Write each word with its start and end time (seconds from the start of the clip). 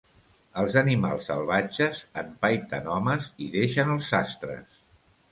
Els 0.59 0.75
animals 0.79 1.27
salvatges 1.31 1.99
empaiten 2.21 2.89
homes 2.93 3.27
i 3.49 3.51
deixen 3.57 3.93
els 3.97 4.09
sastres. 4.15 4.81